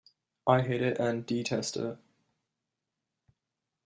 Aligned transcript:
I 0.47 0.63
hate 0.63 0.81
it 0.81 0.97
and 0.99 1.27
detest 1.27 1.77
it. 1.77 1.95